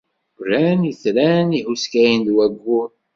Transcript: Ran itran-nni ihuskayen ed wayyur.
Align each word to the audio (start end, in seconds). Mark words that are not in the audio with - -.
Ran 0.49 0.81
itran-nni 0.91 1.55
ihuskayen 1.59 2.21
ed 2.23 2.29
wayyur. 2.35 2.89